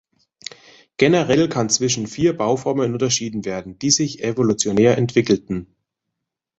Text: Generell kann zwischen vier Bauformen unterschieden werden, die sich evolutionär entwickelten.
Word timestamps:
Generell 0.97 1.47
kann 1.47 1.69
zwischen 1.69 2.07
vier 2.07 2.35
Bauformen 2.35 2.93
unterschieden 2.93 3.45
werden, 3.45 3.77
die 3.77 3.91
sich 3.91 4.23
evolutionär 4.23 4.97
entwickelten. 4.97 5.75